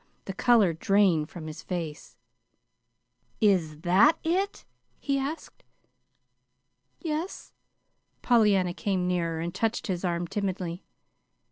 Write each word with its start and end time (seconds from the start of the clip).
The 0.25 0.33
color 0.33 0.73
drained 0.73 1.29
from 1.29 1.45
his 1.45 1.61
face. 1.61 2.17
"Is 3.39 3.81
that 3.81 4.17
it?" 4.23 4.65
he 4.99 5.19
asked. 5.19 5.61
"Yes." 6.99 7.53
Pollyanna 8.23 8.73
came 8.73 9.07
nearer, 9.07 9.39
and 9.39 9.53
touched 9.53 9.85
his 9.85 10.03
arm 10.03 10.27
timidly. 10.27 10.83